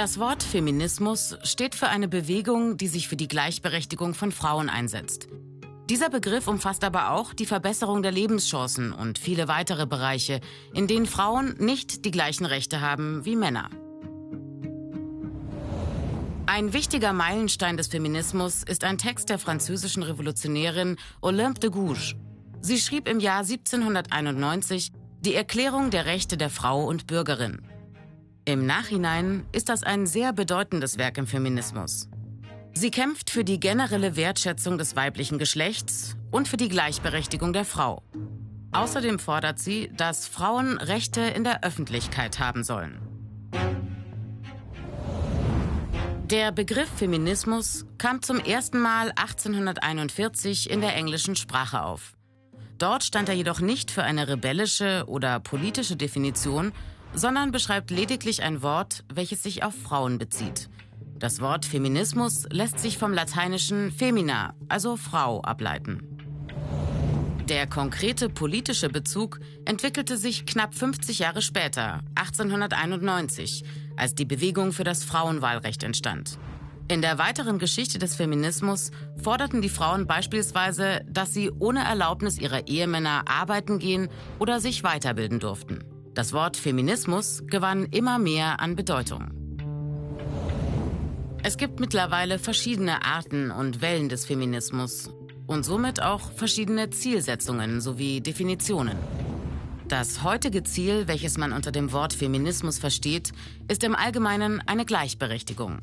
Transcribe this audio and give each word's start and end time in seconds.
Das 0.00 0.18
Wort 0.18 0.42
Feminismus 0.42 1.36
steht 1.42 1.74
für 1.74 1.88
eine 1.88 2.08
Bewegung, 2.08 2.78
die 2.78 2.88
sich 2.88 3.06
für 3.06 3.16
die 3.16 3.28
Gleichberechtigung 3.28 4.14
von 4.14 4.32
Frauen 4.32 4.70
einsetzt. 4.70 5.28
Dieser 5.90 6.08
Begriff 6.08 6.48
umfasst 6.48 6.84
aber 6.84 7.10
auch 7.10 7.34
die 7.34 7.44
Verbesserung 7.44 8.02
der 8.02 8.10
Lebenschancen 8.10 8.92
und 8.94 9.18
viele 9.18 9.46
weitere 9.46 9.84
Bereiche, 9.84 10.40
in 10.72 10.86
denen 10.86 11.04
Frauen 11.04 11.54
nicht 11.58 12.06
die 12.06 12.10
gleichen 12.12 12.46
Rechte 12.46 12.80
haben 12.80 13.26
wie 13.26 13.36
Männer. 13.36 13.68
Ein 16.46 16.72
wichtiger 16.72 17.12
Meilenstein 17.12 17.76
des 17.76 17.88
Feminismus 17.88 18.62
ist 18.62 18.84
ein 18.84 18.96
Text 18.96 19.28
der 19.28 19.38
französischen 19.38 20.02
Revolutionärin 20.02 20.96
Olympe 21.20 21.60
de 21.60 21.68
Gouges. 21.68 22.14
Sie 22.62 22.78
schrieb 22.78 23.06
im 23.06 23.20
Jahr 23.20 23.40
1791 23.40 24.92
die 25.20 25.34
Erklärung 25.34 25.90
der 25.90 26.06
Rechte 26.06 26.38
der 26.38 26.48
Frau 26.48 26.86
und 26.86 27.06
Bürgerin. 27.06 27.60
Im 28.46 28.64
Nachhinein 28.64 29.44
ist 29.52 29.68
das 29.68 29.82
ein 29.82 30.06
sehr 30.06 30.32
bedeutendes 30.32 30.96
Werk 30.96 31.18
im 31.18 31.26
Feminismus. 31.26 32.08
Sie 32.72 32.90
kämpft 32.90 33.30
für 33.30 33.44
die 33.44 33.60
generelle 33.60 34.16
Wertschätzung 34.16 34.78
des 34.78 34.96
weiblichen 34.96 35.38
Geschlechts 35.38 36.16
und 36.30 36.48
für 36.48 36.56
die 36.56 36.68
Gleichberechtigung 36.68 37.52
der 37.52 37.64
Frau. 37.64 38.02
Außerdem 38.72 39.18
fordert 39.18 39.58
sie, 39.58 39.90
dass 39.94 40.26
Frauen 40.26 40.78
Rechte 40.78 41.20
in 41.20 41.44
der 41.44 41.64
Öffentlichkeit 41.64 42.38
haben 42.38 42.64
sollen. 42.64 43.00
Der 46.30 46.52
Begriff 46.52 46.88
Feminismus 46.88 47.84
kam 47.98 48.22
zum 48.22 48.38
ersten 48.38 48.80
Mal 48.80 49.12
1841 49.16 50.70
in 50.70 50.80
der 50.80 50.94
englischen 50.94 51.34
Sprache 51.34 51.82
auf. 51.82 52.12
Dort 52.78 53.02
stand 53.04 53.28
er 53.28 53.34
jedoch 53.34 53.60
nicht 53.60 53.90
für 53.90 54.04
eine 54.04 54.28
rebellische 54.28 55.04
oder 55.08 55.40
politische 55.40 55.96
Definition, 55.96 56.72
sondern 57.14 57.52
beschreibt 57.52 57.90
lediglich 57.90 58.42
ein 58.42 58.62
Wort, 58.62 59.04
welches 59.12 59.42
sich 59.42 59.62
auf 59.62 59.74
Frauen 59.74 60.18
bezieht. 60.18 60.68
Das 61.18 61.40
Wort 61.40 61.66
Feminismus 61.66 62.46
lässt 62.50 62.78
sich 62.78 62.96
vom 62.96 63.12
lateinischen 63.12 63.92
femina, 63.92 64.54
also 64.68 64.96
Frau, 64.96 65.42
ableiten. 65.42 66.10
Der 67.50 67.66
konkrete 67.66 68.28
politische 68.28 68.88
Bezug 68.88 69.40
entwickelte 69.64 70.16
sich 70.16 70.46
knapp 70.46 70.72
50 70.72 71.18
Jahre 71.18 71.42
später, 71.42 72.00
1891, 72.14 73.64
als 73.96 74.14
die 74.14 74.24
Bewegung 74.24 74.72
für 74.72 74.84
das 74.84 75.02
Frauenwahlrecht 75.02 75.82
entstand. 75.82 76.38
In 76.86 77.02
der 77.02 77.18
weiteren 77.18 77.58
Geschichte 77.58 77.98
des 77.98 78.14
Feminismus 78.14 78.92
forderten 79.22 79.62
die 79.62 79.68
Frauen 79.68 80.06
beispielsweise, 80.06 81.04
dass 81.08 81.34
sie 81.34 81.50
ohne 81.50 81.84
Erlaubnis 81.84 82.38
ihrer 82.38 82.66
Ehemänner 82.66 83.24
arbeiten 83.26 83.78
gehen 83.78 84.08
oder 84.38 84.60
sich 84.60 84.84
weiterbilden 84.84 85.38
durften. 85.38 85.84
Das 86.14 86.32
Wort 86.32 86.56
Feminismus 86.56 87.44
gewann 87.46 87.86
immer 87.86 88.18
mehr 88.18 88.60
an 88.60 88.74
Bedeutung. 88.74 89.30
Es 91.42 91.56
gibt 91.56 91.78
mittlerweile 91.78 92.38
verschiedene 92.38 93.04
Arten 93.04 93.50
und 93.50 93.80
Wellen 93.80 94.08
des 94.08 94.26
Feminismus 94.26 95.10
und 95.46 95.64
somit 95.64 96.02
auch 96.02 96.32
verschiedene 96.32 96.90
Zielsetzungen 96.90 97.80
sowie 97.80 98.20
Definitionen. 98.20 98.98
Das 99.86 100.22
heutige 100.22 100.64
Ziel, 100.64 101.06
welches 101.06 101.38
man 101.38 101.52
unter 101.52 101.72
dem 101.72 101.92
Wort 101.92 102.12
Feminismus 102.12 102.78
versteht, 102.78 103.32
ist 103.68 103.84
im 103.84 103.94
Allgemeinen 103.94 104.62
eine 104.66 104.84
Gleichberechtigung. 104.84 105.78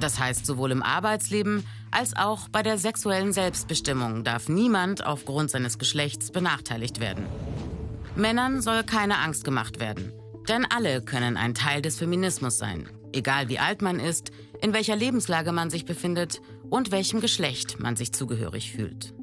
Das 0.00 0.18
heißt, 0.18 0.44
sowohl 0.44 0.72
im 0.72 0.82
Arbeitsleben 0.82 1.64
als 1.90 2.16
auch 2.16 2.48
bei 2.48 2.62
der 2.62 2.78
sexuellen 2.78 3.32
Selbstbestimmung 3.32 4.24
darf 4.24 4.48
niemand 4.48 5.06
aufgrund 5.06 5.50
seines 5.50 5.78
Geschlechts 5.78 6.30
benachteiligt 6.30 7.00
werden. 7.00 7.26
Männern 8.18 8.60
soll 8.60 8.82
keine 8.82 9.18
Angst 9.18 9.44
gemacht 9.44 9.78
werden, 9.78 10.12
denn 10.48 10.66
alle 10.68 11.02
können 11.02 11.36
ein 11.36 11.54
Teil 11.54 11.82
des 11.82 11.98
Feminismus 11.98 12.58
sein, 12.58 12.88
egal 13.12 13.48
wie 13.48 13.60
alt 13.60 13.80
man 13.80 14.00
ist, 14.00 14.32
in 14.60 14.72
welcher 14.72 14.96
Lebenslage 14.96 15.52
man 15.52 15.70
sich 15.70 15.84
befindet 15.84 16.40
und 16.68 16.90
welchem 16.90 17.20
Geschlecht 17.20 17.78
man 17.78 17.94
sich 17.94 18.12
zugehörig 18.12 18.72
fühlt. 18.72 19.14